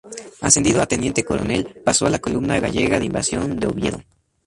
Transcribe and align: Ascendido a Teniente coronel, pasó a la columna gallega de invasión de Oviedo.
Ascendido 0.47 0.81
a 0.81 0.87
Teniente 0.87 1.23
coronel, 1.23 1.79
pasó 1.85 2.07
a 2.07 2.09
la 2.09 2.17
columna 2.17 2.59
gallega 2.59 2.97
de 2.97 3.05
invasión 3.05 3.59
de 3.59 3.67
Oviedo. 3.67 4.01